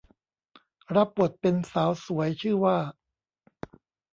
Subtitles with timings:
[0.95, 2.77] รับบทเป็นสาวสวยชื่อว่า